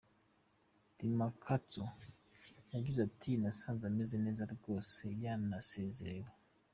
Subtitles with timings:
[0.97, 1.83] Dimakatso
[2.73, 6.27] yagize ati:«Nasanze ameze neza rwose yanezerewe».